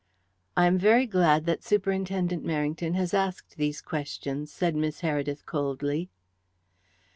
[0.57, 6.09] "I am very glad that Superintendent Merrington has asked these questions," said Miss Heredith coldly.